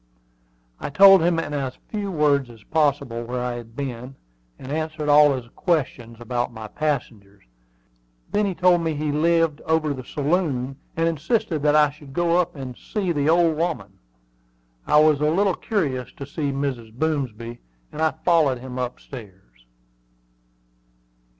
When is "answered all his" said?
4.71-5.45